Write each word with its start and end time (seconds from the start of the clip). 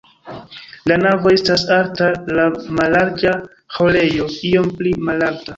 La 0.91 0.95
navo 1.01 1.33
estas 1.35 1.65
alta, 1.75 2.09
la 2.39 2.47
mallarĝa 2.79 3.37
ĥorejo 3.77 4.31
iom 4.55 4.77
pli 4.81 4.99
malalta. 5.13 5.49